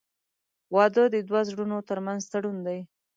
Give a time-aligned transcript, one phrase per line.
[0.75, 2.79] •واده د دوه زړونو تر منځ تړون دی.